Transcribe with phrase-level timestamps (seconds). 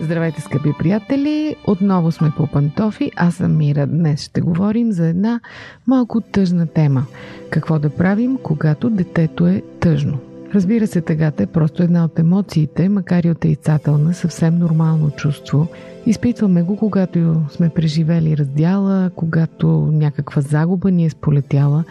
[0.00, 1.56] Здравейте, скъпи приятели!
[1.66, 3.12] Отново сме по пантофи.
[3.16, 3.86] Аз съм Мира.
[3.86, 5.40] Днес ще говорим за една
[5.86, 7.06] малко тъжна тема.
[7.50, 10.29] Какво да правим, когато детето е тъжно?
[10.54, 15.66] Разбира се, тъгата е просто една от емоциите, макар и отрицателна, съвсем нормално чувство.
[16.06, 21.84] Изпитваме го, когато сме преживели раздяла, когато някаква загуба ни е сполетяла,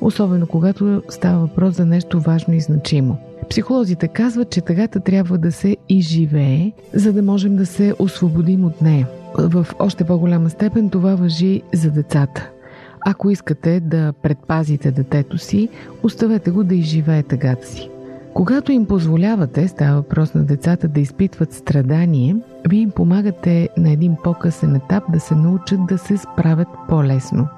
[0.00, 3.18] особено когато става въпрос за нещо важно и значимо–
[3.50, 8.82] Психолозите казват, че тъгата трябва да се изживее, за да можем да се освободим от
[8.82, 9.08] нея.
[9.38, 12.50] В още по-голяма степен това въжи за децата.
[13.06, 15.68] Ако искате да предпазите детето си,
[16.02, 17.91] оставете го да изживее тъгата си.
[18.34, 22.36] Когато им позволявате, става въпрос на децата да изпитват страдание,
[22.68, 27.48] вие им помагате на един по-късен етап да се научат да се справят по-лесно.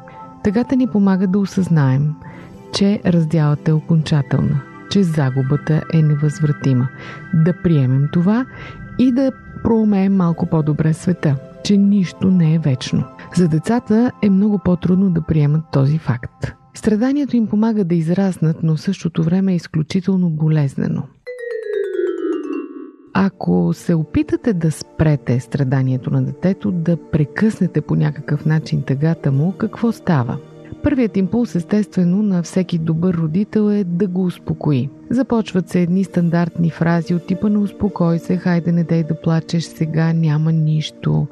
[0.44, 2.14] Тъгата ни помага да осъзнаем,
[2.72, 4.60] че раздялата е окончателна–
[4.94, 6.88] че загубата е невъзвратима.
[7.34, 8.46] Да приемем това
[8.98, 9.32] и да
[9.64, 13.04] проумеем малко по-добре света, че нищо не е вечно.
[13.36, 16.54] За децата е много по-трудно да приемат този факт.
[16.74, 21.02] Страданието им помага да израснат, но в същото време е изключително болезнено.
[23.14, 29.52] Ако се опитате да спрете страданието на детето, да прекъснете по някакъв начин тъгата му,
[29.58, 30.38] какво става?
[30.84, 34.88] Първият импулс, естествено, на всеки добър родител е да го успокои.
[35.10, 39.64] Започват се едни стандартни фрази от типа на успокой се, хайде не дай да плачеш
[39.64, 41.26] сега, няма нищо.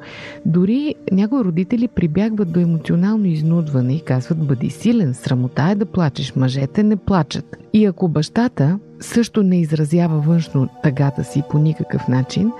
[0.45, 6.35] Дори някои родители прибягват до емоционално изнудване и казват бъди силен, срамота е да плачеш,
[6.35, 7.57] мъжете не плачат.
[7.73, 12.51] И ако бащата също не изразява външно тъгата си по никакъв начин,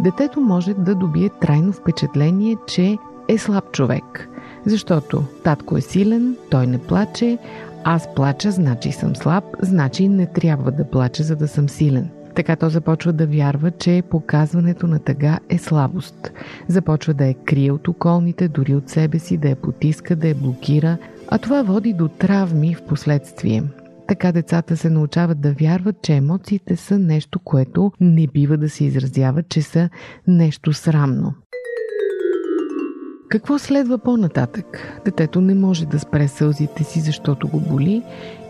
[0.00, 2.98] детето може да добие трайно впечатление, че
[3.28, 4.28] е слаб човек–
[4.66, 7.38] защото татко е силен, той не плаче,
[7.84, 12.10] аз плача, значи съм слаб, значи не трябва да плача, за да съм силен.
[12.34, 16.32] Така то започва да вярва, че показването на тъга е слабост.
[16.68, 20.34] Започва да я крие от околните, дори от себе си, да я потиска, да я
[20.34, 20.98] блокира,
[21.28, 23.62] а това води до травми в последствие.
[24.08, 28.84] Така децата се научават да вярват, че емоциите са нещо, което не бива да се
[28.84, 29.88] изразява, че са
[30.26, 31.34] нещо срамно.
[33.28, 35.00] Какво следва по-нататък?
[35.04, 38.02] Детето не може да спре сълзите си, защото го боли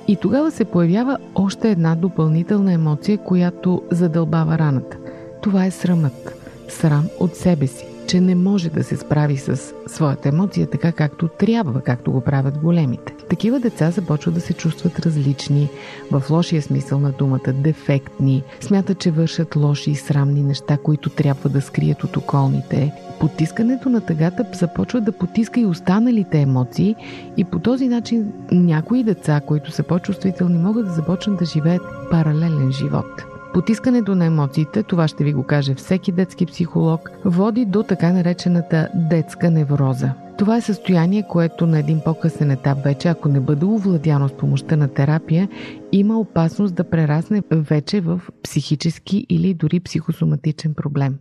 [0.08, 4.96] и тогава се появява още една допълнителна емоция, която задълбава раната.
[5.42, 6.34] Това е срамът.
[6.68, 11.28] Срам от себе си, че не може да се справи с своята емоция така както
[11.28, 13.14] трябва, както го правят големите.
[13.28, 15.68] Такива деца започват да се чувстват различни,
[16.12, 21.50] в лошия смисъл на думата, дефектни, смятат, че вършат лоши и срамни неща, които трябва
[21.50, 22.92] да скрият от околните.
[23.20, 26.96] Потискането на тъгата започва да потиска и останалите емоции
[27.36, 32.72] и по този начин някои деца, които са по-чувствителни, могат да започнат да живеят паралелен
[32.72, 33.27] живот.
[33.54, 38.88] Потискането на емоциите, това ще ви го каже всеки детски психолог, води до така наречената
[38.94, 40.12] детска невроза.
[40.38, 44.76] Това е състояние, което на един по-късен етап вече, ако не бъде овладяно с помощта
[44.76, 45.48] на терапия,
[45.92, 51.18] има опасност да прерасне вече в психически или дори психосоматичен проблем.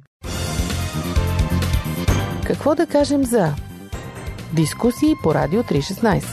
[2.45, 3.53] Какво да кажем за
[4.53, 6.23] дискусии по Радио 316?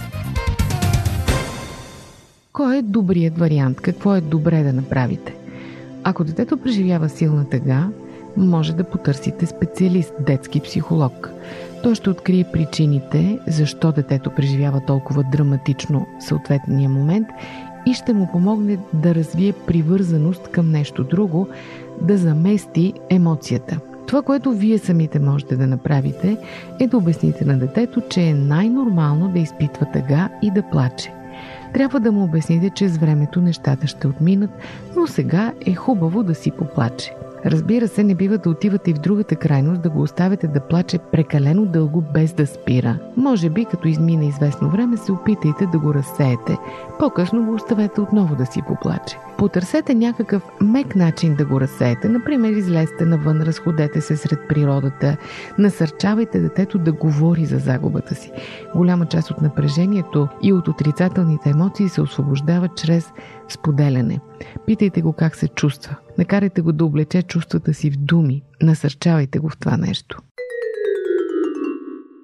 [2.53, 3.81] Кой е добрият вариант?
[3.81, 5.34] Какво е добре да направите?
[6.05, 7.89] Ако детето преживява силна тъга,
[8.37, 11.31] може да потърсите специалист, детски психолог.
[11.83, 17.29] Той ще открие причините, защо детето преживява толкова драматично съответния момент
[17.87, 21.49] и ще му помогне да развие привързаност към нещо друго,
[22.01, 23.79] да замести емоцията.
[24.07, 26.37] Това, което вие самите можете да направите,
[26.81, 31.13] е да обясните на детето, че е най-нормално да изпитва тъга и да плаче.
[31.75, 34.51] Трябва да му обясните, че с времето нещата ще отминат,
[34.97, 37.15] но сега е хубаво да си поплаче.
[37.47, 40.99] Разбира се, не бива да отивате и в другата крайност, да го оставяте да плаче
[40.99, 42.99] прекалено дълго без да спира.
[43.17, 46.59] Може би, като измине известно време, се опитайте да го разсеете.
[46.99, 49.19] По-късно го оставете отново да си поплаче.
[49.39, 52.09] Потърсете някакъв мек начин да го разсеете.
[52.09, 55.17] Например, излезте навън, разходете се сред природата,
[55.59, 58.33] насърчавайте детето да говори за загубата си.
[58.75, 63.13] Голяма част от напрежението и от отрицателните емоции се освобождава чрез
[63.49, 64.21] споделяне.
[64.67, 65.97] Питайте го как се чувства.
[66.19, 68.43] Накарайте го да облече чувствата си в думи.
[68.63, 70.23] Насърчавайте го в това нещо.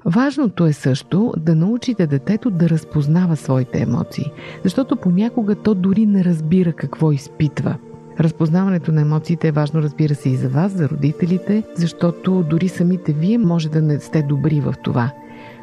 [0.05, 4.33] Важното е също да научите детето да разпознава своите емоции,
[4.65, 7.77] защото понякога то дори не разбира какво изпитва.
[8.21, 13.13] Разпознаването на емоциите е важно, разбира се, и за вас, за родителите, защото дори самите
[13.13, 15.13] вие може да не сте добри в това.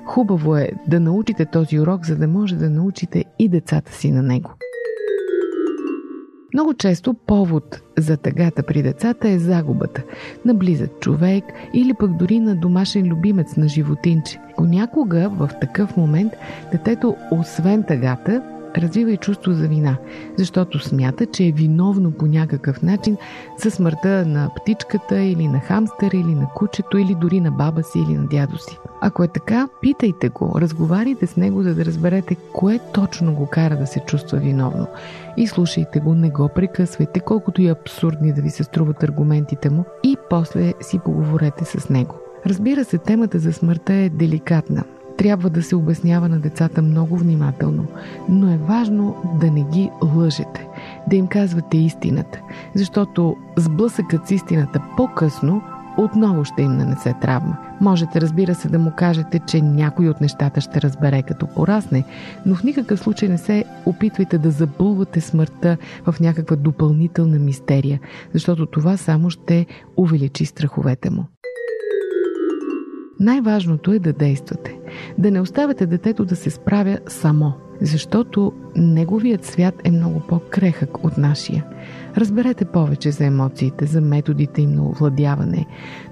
[0.06, 4.24] Хубаво е да научите този урок, за да може да научите и децата си на
[4.24, 4.52] него.
[6.54, 10.04] Много често повод за тъгата при децата е загубата
[10.46, 14.40] на близък човек или пък дори на домашен любимец на животинче.
[14.58, 16.34] Понякога в такъв момент
[16.72, 19.98] детето, освен тъгата, развива и чувство за вина,
[20.38, 23.18] защото смята, че е виновно по някакъв начин
[23.64, 28.00] за смъртта на птичката или на хамстера или на кучето или дори на баба си
[28.00, 28.78] или на дядо си.
[29.02, 33.78] Ако е така, питайте го, разговаряйте с него, за да разберете кое точно го кара
[33.78, 34.88] да се чувства виновно.
[35.38, 39.86] И слушайте го, не го прекъсвайте, колкото и абсурдни да ви се струват аргументите му
[40.04, 42.16] и после си поговорете с него.
[42.46, 44.84] Разбира се, темата за смъртта е деликатна
[45.18, 47.86] трябва да се обяснява на децата много внимателно,
[48.30, 50.68] но е важно да не ги лъжете,
[51.10, 52.42] да им казвате истината,
[52.76, 55.62] защото сблъсъкът с истината по-късно
[55.98, 57.58] отново ще им нанесе травма.
[57.82, 62.04] Можете, разбира се, да му кажете, че някой от нещата ще разбере като порасне,
[62.46, 68.00] но в никакъв случай не се опитвайте да забулвате смъртта в някаква допълнителна мистерия,
[68.34, 69.66] защото това само ще
[69.98, 71.26] увеличи страховете му.
[73.20, 74.80] Най-важното е да действате.
[75.18, 81.18] Да не оставяте детето да се справя само, защото неговият свят е много по-крехък от
[81.18, 81.66] нашия.
[82.18, 85.66] Разберете повече за емоциите, за методите им на овладяване.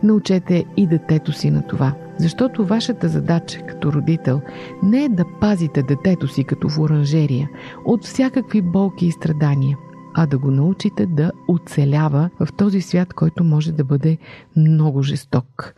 [0.03, 1.95] Научете и детето си на това.
[2.17, 4.41] Защото вашата задача като родител
[4.83, 7.49] не е да пазите детето си като в оранжерия
[7.85, 9.77] от всякакви болки и страдания,
[10.13, 14.17] а да го научите да оцелява в този свят, който може да бъде
[14.55, 15.73] много жесток.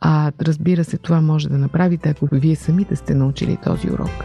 [0.00, 4.24] А разбира се, това може да направите, ако вие самите сте научили този урок.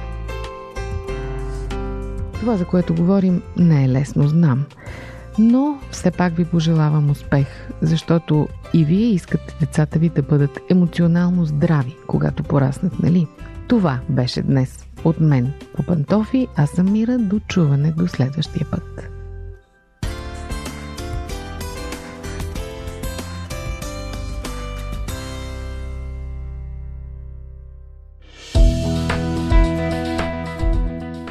[2.34, 4.66] Това, за което говорим, не е лесно, знам.
[5.40, 7.48] Но все пак ви пожелавам успех,
[7.82, 13.28] защото и вие искате децата ви да бъдат емоционално здрави, когато пораснат, нали?
[13.68, 14.88] Това беше днес.
[15.04, 17.18] От мен по пантофи, аз съм Мира.
[17.18, 19.15] До чуване до следващия път.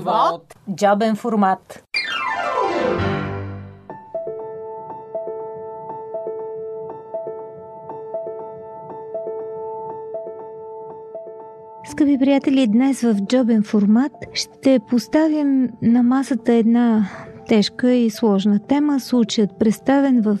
[0.00, 0.54] Живот!
[0.74, 1.84] Джобен формат.
[11.84, 17.08] Скъпи приятели, днес в джобен формат ще поставим на масата една
[17.48, 19.00] тежка и сложна тема.
[19.00, 20.38] Случаят представен в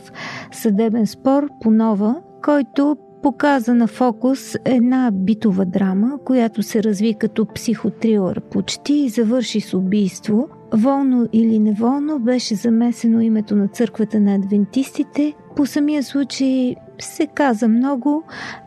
[0.52, 7.46] съдебен спор по нова, който показа на фокус една битова драма, която се разви като
[7.54, 10.48] психотрилър почти и завърши с убийство.
[10.74, 15.34] Волно или неволно беше замесено името на църквата на адвентистите.
[15.56, 16.74] По самия случай
[17.04, 18.22] се каза много,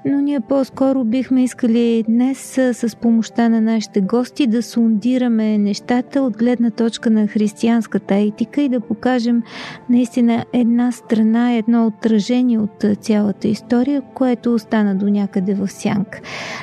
[0.06, 6.38] но ние по-скоро бихме искали днес с помощта на нашите гости да сундираме нещата от
[6.38, 9.44] гледна точка на християнската етика и да покажем
[9.90, 16.22] наистина една страна, едно отражение от цялата история, което остана до някъде в сянк.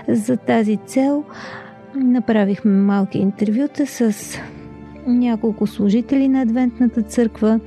[0.08, 1.24] За тази цел
[1.94, 4.14] направихме малки интервюта с
[5.06, 7.60] няколко служители на Адвентната църква,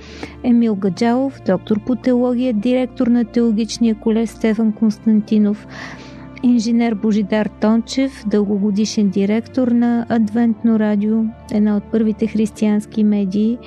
[0.43, 5.67] Емил Гаджалов, доктор по теология, директор на теологичния колеж Стефан Константинов,
[6.43, 11.23] инженер Божидар Тончев, дългогодишен директор на Адвентно радио,
[11.53, 13.57] една от първите християнски медии,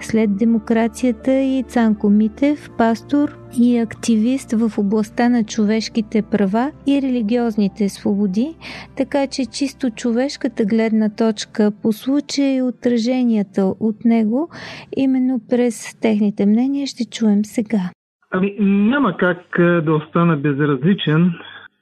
[0.00, 7.88] след демокрацията и Цанко Митев, пастор и активист в областта на човешките права и религиозните
[7.88, 8.54] свободи,
[8.96, 14.48] така че чисто човешката гледна точка по случая и отраженията от него,
[14.96, 17.90] именно през техните мнения ще чуем сега.
[18.30, 21.32] Ами няма как да остана безразличен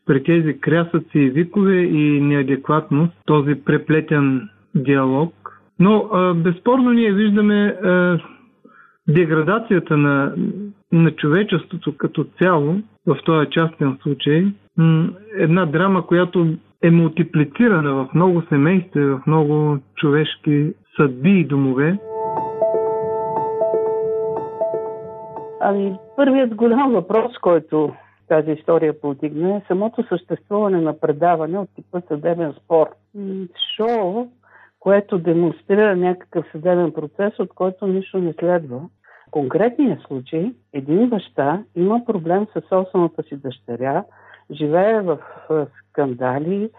[0.06, 5.34] при тези крясъци и викове и неадекватност, този преплетен диалог.
[5.78, 8.18] Но а, безспорно ние виждаме а,
[9.08, 10.34] деградацията на,
[10.92, 14.46] на човечеството като цяло, в този частен случай,
[15.38, 16.46] една драма, която
[16.82, 21.98] е мултиплицирана в много семейства, в много човешки съдби и домове.
[25.60, 27.92] Ами, първият голям въпрос, който
[28.28, 32.88] тази история повдигна, е самото съществуване на предаване от типа съдебен спор.
[33.76, 34.28] Шоу,
[34.80, 38.78] което демонстрира някакъв съдебен процес, от който нищо не следва.
[39.28, 44.04] В конкретния случай, един баща има проблем с собствената си дъщеря,
[44.50, 45.18] живее в
[45.88, 46.70] скандали,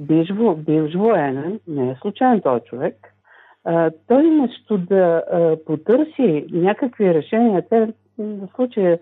[0.00, 3.14] бивш, бивш военен, не е случайен този човек.
[4.08, 5.22] той вместо да
[5.66, 8.98] потърси някакви решения, те в случая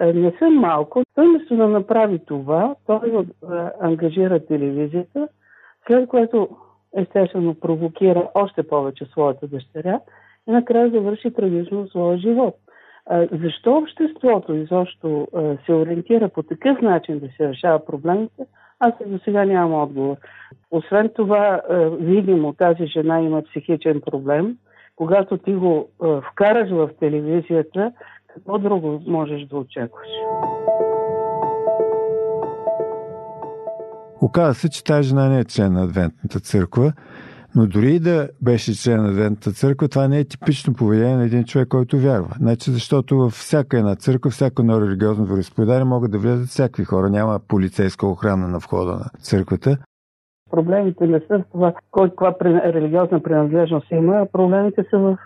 [0.00, 1.02] не са малко.
[1.14, 3.24] Той вместо да направи това, той е,
[3.80, 5.28] ангажира телевизията,
[5.86, 6.48] след което
[6.96, 10.00] естествено провокира още повече своята дъщеря
[10.48, 12.54] и накрая завърши трагично своя живот.
[13.10, 15.28] Е, защо обществото изобщо
[15.66, 18.44] се ориентира по такъв начин да се решава проблемите,
[18.80, 20.16] аз до сега нямам отговор.
[20.70, 21.60] Освен това,
[22.00, 24.56] видимо, тази жена има психичен проблем.
[24.96, 25.88] Когато ти го
[26.32, 27.92] вкараш в телевизията,
[28.34, 30.08] какво друго можеш да очакваш?
[34.22, 36.92] Оказва се, че тази жена не е член на Адвентната църква,
[37.56, 41.24] но дори и да беше член на Адвентната църква, това не е типично поведение на
[41.24, 42.34] един човек, който вярва.
[42.40, 47.10] Значи, защото във всяка една църква, всяко едно религиозно вероисповедание могат да влезат всякакви хора.
[47.10, 49.76] Няма полицейска охрана на входа на църквата.
[50.50, 55.16] Проблемите не са в това, кой каква религиозна принадлежност има, проблемите са в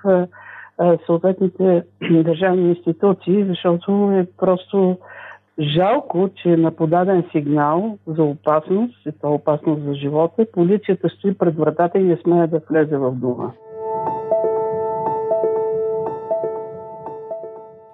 [1.06, 1.82] съответните
[2.24, 4.98] държавни институции, защото е просто
[5.60, 11.56] жалко, че на подаден сигнал за опасност, и то опасност за живота, полицията стои пред
[11.56, 13.52] вратата и не смее да влезе в дома.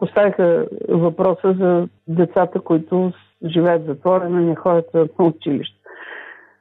[0.01, 3.13] Поставиха въпроса за децата, които
[3.45, 5.80] живеят затворено и не ходят на училище.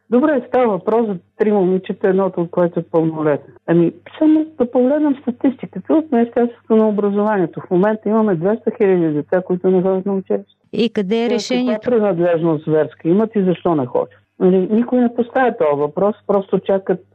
[0.09, 3.53] Добре, става въпрос за три момичета, едното от което е пълнолетно.
[3.67, 7.61] Ами, само да погледнем статистиката от Министерството на образованието.
[7.61, 10.55] В момента имаме 200 хиляди деца, които не ходят на училище.
[10.73, 11.81] И къде е решението?
[11.81, 14.09] Каква принадлежност зверска имат и защо не ходят?
[14.39, 17.05] Нали, никой не поставя този въпрос, просто чакат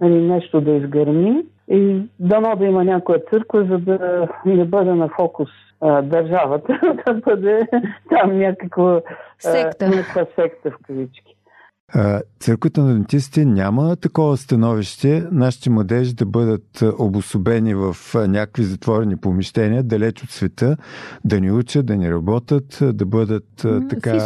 [0.00, 5.08] нали, нещо да изгърми и дано да има някоя църква, за да не бъде на
[5.08, 5.48] фокус
[5.80, 7.68] а, държавата, да бъде
[8.10, 9.00] там някаква
[9.38, 11.36] секта, а, някаква секта в кавички.
[12.40, 19.82] Църквата на адвентистите няма такова становище нашите младежи да бъдат обособени в някакви затворени помещения,
[19.82, 20.76] далеч от света,
[21.24, 24.20] да ни учат, да ни работят, да бъдат така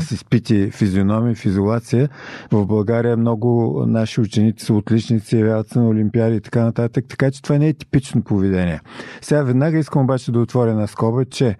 [0.00, 2.08] с изпити физиономии, в изолация.
[2.52, 7.30] В България много наши ученици са отличници, явяват се на олимпиади и така нататък, така
[7.30, 8.80] че това не е типично поведение.
[9.20, 11.56] Сега веднага искам обаче да отворя на скоба, че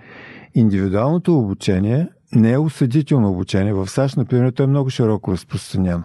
[0.55, 3.73] индивидуалното обучение не е осъдително обучение.
[3.73, 6.03] В САЩ, например, то е много широко разпространено.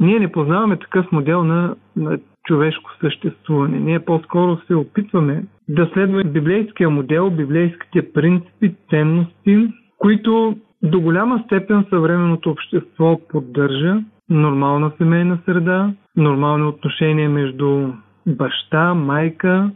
[0.00, 3.80] Ние не познаваме такъв модел на, на човешко съществуване.
[3.80, 11.84] Ние по-скоро се опитваме да следваме библейския модел, библейските принципи, ценности, които до голяма степен
[11.90, 14.00] съвременното общество поддържа
[14.30, 17.88] нормална семейна среда, нормални отношения между
[18.26, 19.70] баща, майка,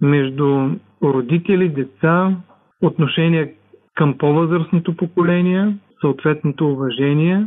[0.00, 0.70] между
[1.02, 2.36] родители, деца,
[2.82, 3.48] отношения
[3.94, 7.46] към по-възрастното поколение, съответното уважение,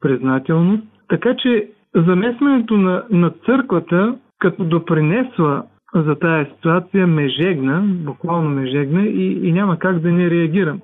[0.00, 0.82] признателност.
[1.08, 5.62] Така че замесването на, на църквата като допринесла
[5.94, 10.80] за тая ситуация ме жегна, буквално ме жегна и, и няма как да не реагирам.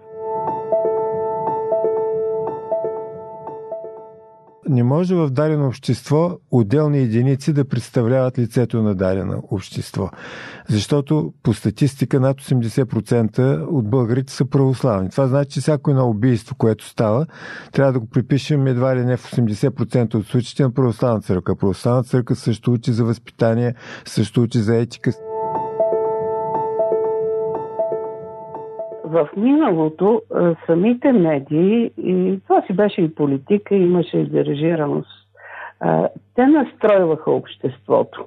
[4.69, 10.11] Не може в дадено общество отделни единици да представляват лицето на дадено общество.
[10.69, 15.11] Защото по статистика над 80% от българите са православни.
[15.11, 17.27] Това значи, че всяко едно убийство, което става,
[17.73, 21.57] трябва да го припишем едва ли не в 80% от случаите на православна църква.
[21.57, 25.13] Православна църква също учи за възпитание, също учи за етика.
[29.09, 30.23] В миналото
[30.67, 35.11] самите медии, и това си беше и политика, имаше и дирижираност,
[36.35, 38.25] те настройваха обществото.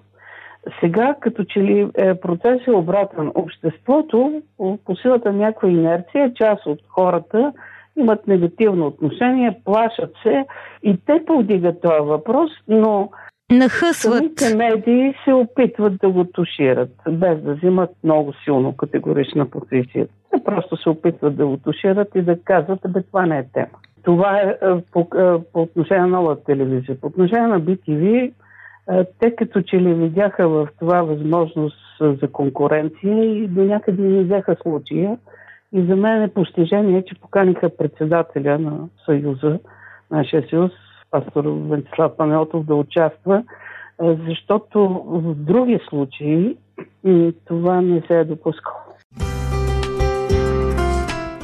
[0.79, 6.65] Сега, като че ли е, процес е обратен, обществото по силата на някаква инерция, част
[6.65, 7.53] от хората
[7.97, 10.45] имат негативно отношение, плашат се
[10.83, 13.09] и те повдигат този въпрос, но
[13.51, 14.39] Нахъсват.
[14.39, 20.07] Самите медии се опитват да го тушират, без да взимат много силно категорична позиция.
[20.31, 23.77] Те просто се опитват да го тушират и да казват, бе, това не е тема.
[24.03, 26.99] Това е, е по, е, по отношение на нова телевизия.
[27.01, 28.31] По отношение на BTV,
[28.91, 34.23] е, те като че ли видяха в това възможност за конкуренция и до някъде не
[34.23, 35.17] взеха случая.
[35.73, 39.59] И за мен е постижение, че поканиха председателя на Съюза,
[40.11, 40.71] нашия съюз,
[41.11, 43.43] пастор Венцислав Панелтов да участва,
[44.27, 46.57] защото в други случаи
[47.45, 48.77] това не се е допускало.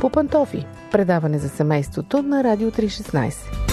[0.02, 0.66] По пантофи.
[0.92, 3.68] Предаване за семейството на Радио 316.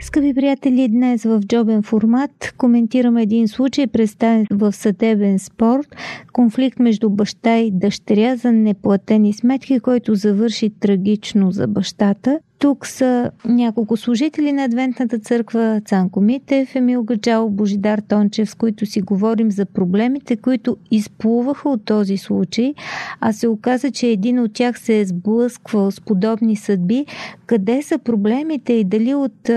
[0.00, 5.96] Скъпи приятели, днес в джобен формат коментираме един случай, представен в съдебен спорт,
[6.32, 12.38] конфликт между баща и дъщеря за неплатени сметки, който завърши трагично за бащата.
[12.64, 18.86] Тук са няколко служители на Адвентната църква Цанко Митев, Емил Гаджал, Божидар Тончев, с които
[18.86, 22.74] си говорим за проблемите, които изплуваха от този случай,
[23.20, 27.06] а се оказа, че един от тях се е сблъсквал с подобни съдби.
[27.46, 29.50] Къде са проблемите и дали от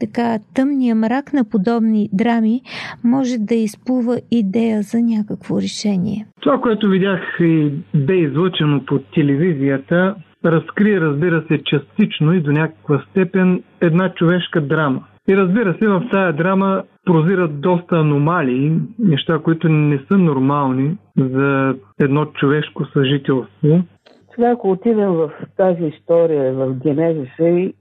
[0.00, 2.60] така тъмния мрак на подобни драми
[3.04, 6.26] може да изплува идея за някакво решение.
[6.40, 10.14] Това, което видях и бе излъчено по телевизията,
[10.52, 15.04] разкри, разбира се, частично и до някаква степен една човешка драма.
[15.28, 21.74] И разбира се, в тая драма прозират доста аномалии, неща, които не са нормални за
[22.00, 23.82] едно човешко съжителство.
[24.34, 27.74] Сега, ако отидем в тази история, в генезиса и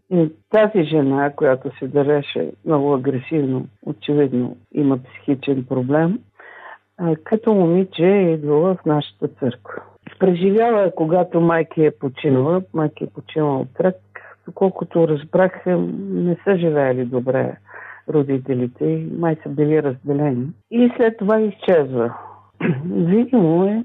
[0.50, 6.20] тази жена, която се държеше много агресивно, очевидно има психичен проблем,
[7.24, 9.82] като момиче е идвала в нашата църква.
[10.20, 13.96] Преживяла е, когато майки е починала, майки е починала от рък,
[14.46, 17.56] доколкото разбрах, не са живеели добре
[18.10, 20.48] родителите май са били разделени.
[20.72, 22.18] И след това изчезва.
[22.86, 23.84] Видимо е,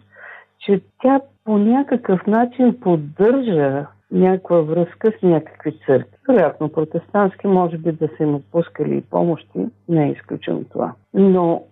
[0.59, 6.16] че тя по някакъв начин поддържа някаква връзка с някакви църкви.
[6.28, 10.92] Вероятно протестантски, може би да са им отпускали и помощи, не е изключено това.
[11.14, 11.62] Но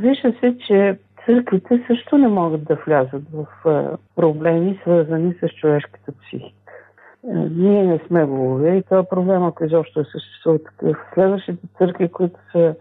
[0.00, 0.98] вижда се, че
[1.30, 3.46] църквите също не могат да влязат в
[4.16, 6.72] проблеми, свързани с човешката психика.
[7.50, 10.96] Ние не сме богове и това проблем, ако изобщо е съществува такъв.
[11.14, 12.74] Следващите църкви, които са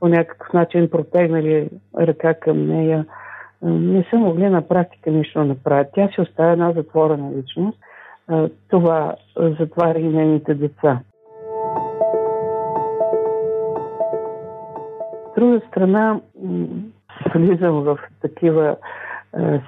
[0.00, 3.06] по някакъв начин протегнали ръка към нея,
[3.62, 5.88] не са могли на практика нищо да направят.
[5.94, 7.78] Тя си оставя една затворена личност.
[8.70, 11.00] Това затваря и нейните деца.
[15.26, 16.20] От друга страна,
[17.34, 18.76] влизам в такива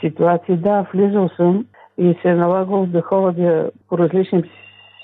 [0.00, 0.56] ситуации.
[0.56, 1.66] Да, влизал съм
[1.98, 4.42] и се е налагало да ходя по различни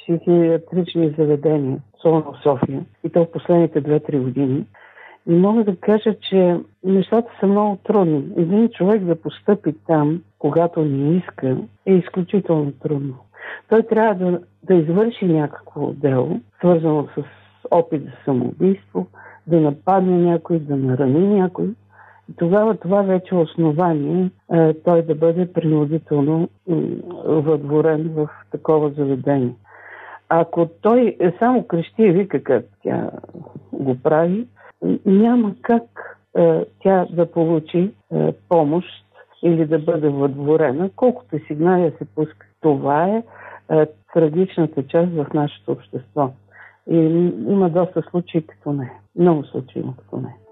[0.03, 4.65] психиатрични заведения, особено в София, и то в последните 2-3 години.
[5.29, 8.25] И мога да кажа, че нещата са много трудни.
[8.37, 13.15] Един човек да постъпи там, когато не иска, е изключително трудно.
[13.69, 17.23] Той трябва да, да извърши някакво дело, свързано с
[17.71, 19.07] опит за самоубийство,
[19.47, 21.69] да нападне някой, да нарани някой.
[22.37, 26.49] Тогава това вече е основание е, той да бъде принудително
[27.25, 29.55] въдворен в такова заведение.
[30.29, 33.11] Ако той е само крещи и вика как тя
[33.73, 34.47] го прави,
[35.07, 35.83] няма как
[36.37, 38.89] е, тя да получи е, помощ
[39.43, 42.47] или да бъде въдворена, колкото сигнали се пуска.
[42.61, 43.23] Това е,
[43.71, 46.31] е трагичната част в нашето общество.
[46.91, 46.97] И
[47.49, 48.93] има доста случаи като не.
[49.17, 50.44] Много случаи има като не.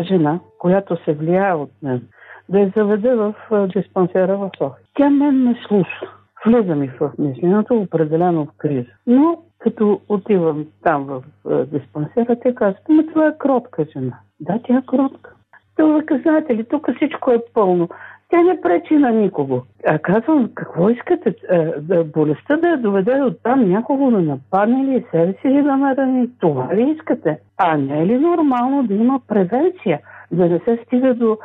[0.00, 2.08] Жена, която се влияе от мен,
[2.48, 3.34] да я заведе в
[3.74, 4.84] диспансера в София.
[4.94, 6.10] Тя мен не слуша.
[6.46, 8.90] Влиза ми в мисленето, определено в криза.
[9.06, 11.22] Но като отивам там в
[11.66, 14.18] диспансера, те казват, ама това е кротка жена.
[14.40, 15.34] Да, тя е кротка.
[15.76, 17.88] Това казвате ли, тук всичко е пълно.
[18.32, 19.62] Тя не пречи на никого.
[19.86, 21.34] А казвам, какво искате?
[21.80, 25.76] Да, болестта да я доведе до там, някого да нападне или себе си или да
[25.76, 26.28] нарани.
[26.40, 27.38] Това ли искате?
[27.56, 31.38] А не е ли нормално да има превенция, да не се стига до,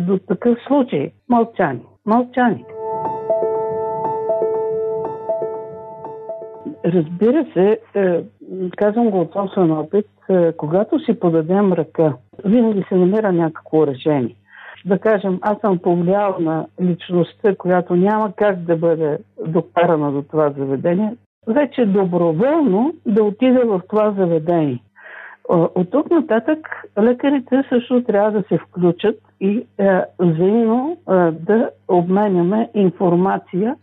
[0.00, 1.10] до такъв случай?
[1.28, 1.82] Мълчани.
[2.06, 2.64] Мълчани.
[6.84, 8.22] Разбира се, е,
[8.76, 12.12] казвам го от собствен опит, е, когато си подадем ръка,
[12.44, 14.36] винаги се намира някакво решение.
[14.86, 20.50] Да кажем, аз съм повлиял на личността, която няма как да бъде докарана до това
[20.50, 24.82] заведение, вече доброволно да отида в това заведение.
[25.48, 26.68] От тук нататък
[26.98, 33.76] лекарите също трябва да се включат и е, взаимно е, да обменяме информация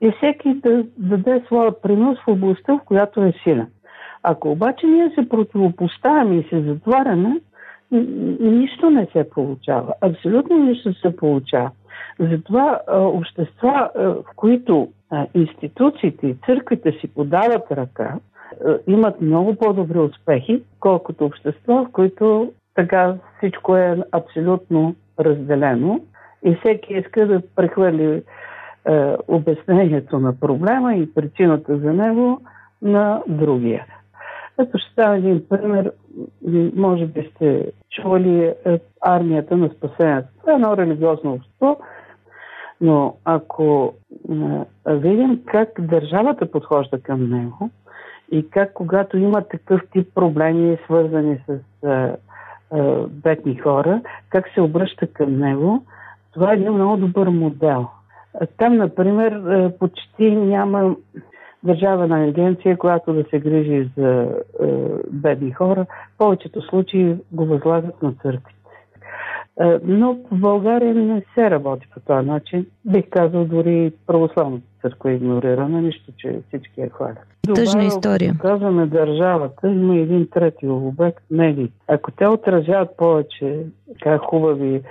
[0.00, 3.66] и всеки да даде своя принос в областта, в която е силен.
[4.22, 7.40] Ако обаче ние се противопоставяме и се затваряме,
[8.40, 9.94] нищо не се получава.
[10.00, 11.70] Абсолютно нищо се получава.
[12.20, 14.88] Затова общества, в които
[15.34, 18.14] институциите и църквите си подават ръка,
[18.86, 26.00] имат много по-добри успехи, колкото общества, в които така всичко е абсолютно разделено
[26.44, 28.22] и всеки иска да прехвърли
[28.88, 32.40] е, обяснението на проблема и причината за него
[32.82, 33.86] на другия.
[34.60, 35.92] Ето ще става един пример.
[36.76, 40.28] Може би сте чували е, армията на спасението.
[40.40, 41.76] Това е едно религиозно общество,
[42.80, 43.94] но ако
[44.88, 47.70] е, видим как държавата подхожда към него
[48.32, 52.16] и как когато има такъв тип проблеми, свързани с е,
[53.08, 55.82] бедни хора, как се обръща към него,
[56.32, 57.86] това е един много добър модел–
[58.58, 59.42] там, например,
[59.78, 60.96] почти няма
[61.62, 64.66] държавна агенция, която да се грижи за е,
[65.10, 65.86] бедни хора.
[66.18, 68.58] Повечето случаи го възлагат на църквите.
[69.60, 72.66] Е, но в България не се работи по този начин.
[72.84, 77.18] Бих казал, дори православната църква е игнорирана, нищо, че всички я хвалят.
[77.54, 78.34] Тъжна история.
[78.40, 81.72] Казваме държавата, има един трети обект, медии.
[81.88, 83.66] Ако те отразяват повече
[84.02, 84.82] как хубави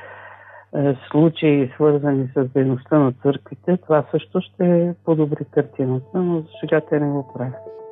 [1.11, 7.07] случаи, свързани с дейността на църквите, това също ще подобри картината, но сега те не
[7.07, 7.86] го правят.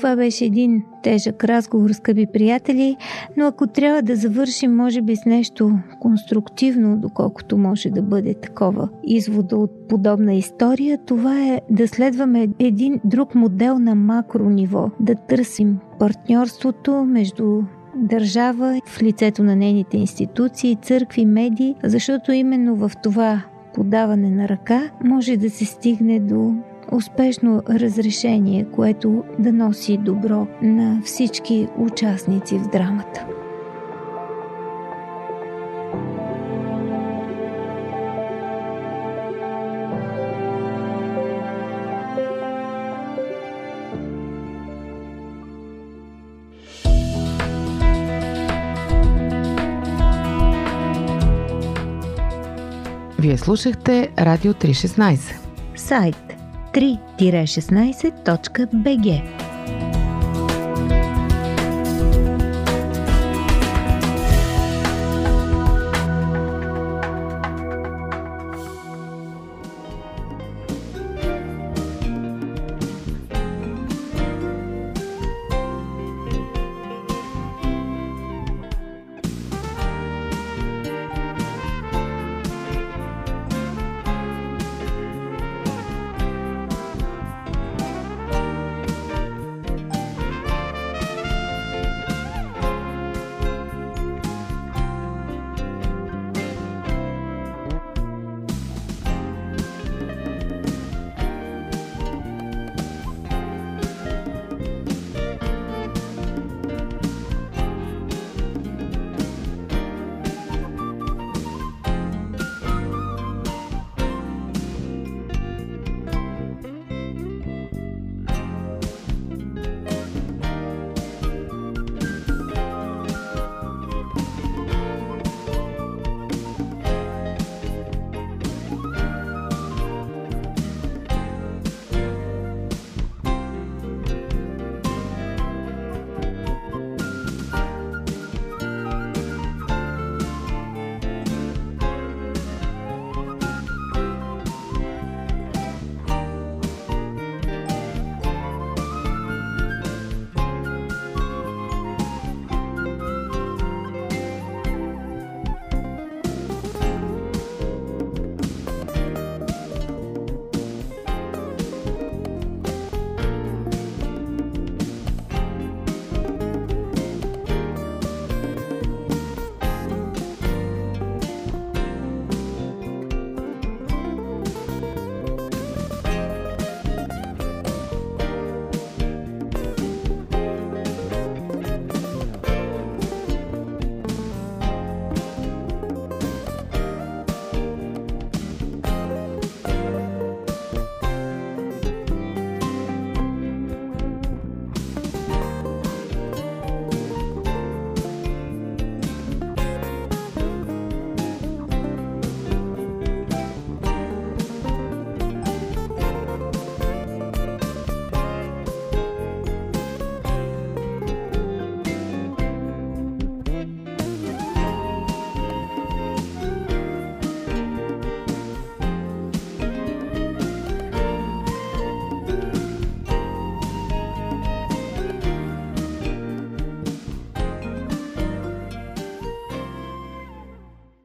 [0.00, 2.96] Това беше един тежък разговор, скъпи приятели,
[3.36, 8.88] но ако трябва да завършим, може би с нещо конструктивно, доколкото може да бъде такова
[9.04, 15.14] извода от подобна история, това е да следваме един друг модел на макро ниво, да
[15.14, 17.62] търсим партньорството между
[17.96, 23.42] държава в лицето на нейните институции, църкви, медии, защото именно в това
[23.74, 26.54] подаване на ръка може да се стигне до
[26.92, 33.26] успешно разрешение, което да носи добро на всички участници в драмата.
[53.18, 55.18] Вие слушахте Радио 316.
[55.76, 56.39] Сайт
[56.72, 59.49] 3-16.bg